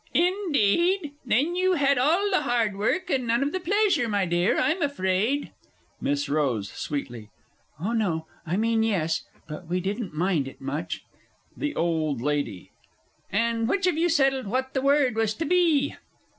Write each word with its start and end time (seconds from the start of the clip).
Indeed? 0.15 1.13
Then 1.23 1.55
you 1.55 1.73
had 1.73 1.99
all 1.99 2.31
the 2.31 2.41
hard 2.41 2.75
work, 2.75 3.11
and 3.11 3.27
none 3.27 3.43
of 3.43 3.51
the 3.51 3.59
pleasure, 3.59 4.09
my 4.09 4.25
dear, 4.25 4.59
I'm 4.59 4.81
afraid. 4.81 5.51
MISS 6.01 6.27
ROSE 6.27 6.71
(sweetly). 6.71 7.29
Oh 7.79 7.91
no. 7.93 8.25
I 8.43 8.57
mean 8.57 8.81
yes! 8.81 9.25
but 9.47 9.67
we 9.67 9.79
didn't 9.79 10.15
mind 10.15 10.47
it 10.47 10.59
much. 10.59 11.03
THE 11.55 11.75
O. 11.75 12.17
L. 12.17 12.53
And 13.31 13.69
which 13.69 13.85
of 13.85 13.95
you 13.95 14.09
settled 14.09 14.47
what 14.47 14.73
the 14.73 14.81
Word 14.81 15.13
was 15.15 15.35
to 15.35 15.45
be? 15.45 15.95